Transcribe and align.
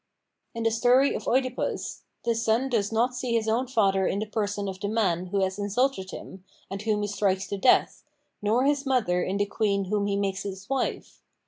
In 0.55 0.63
the 0.63 0.71
story 0.71 1.13
of 1.13 1.25
(Edipus 1.27 2.01
the 2.25 2.33
son 2.33 2.69
does 2.69 2.91
not 2.91 3.13
see 3.13 3.35
his 3.35 3.47
own 3.47 3.67
father 3.67 4.07
in 4.07 4.17
the 4.17 4.25
person 4.25 4.67
of 4.67 4.79
the 4.79 4.87
man 4.87 5.27
who 5.27 5.43
has 5.43 5.59
insulted 5.59 6.07
Mm 6.07 6.39
and 6.71 6.81
whom 6.81 7.03
he 7.03 7.07
strikes 7.07 7.45
to 7.49 7.57
death, 7.59 8.03
nor 8.41 8.65
his 8.65 8.83
mother 8.83 9.21
in 9.21 9.37
the 9.37 9.45
queen 9.45 9.85
whom 9.91 10.07
he 10.07 10.17
makes 10.17 10.43
Ms 10.43 10.67
wife. 10.71 11.21